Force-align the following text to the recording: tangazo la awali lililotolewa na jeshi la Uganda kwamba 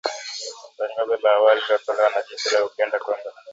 tangazo 0.95 1.21
la 1.23 1.33
awali 1.35 1.59
lililotolewa 1.61 2.09
na 2.09 2.21
jeshi 2.29 2.49
la 2.53 2.65
Uganda 2.65 2.99
kwamba 2.99 3.31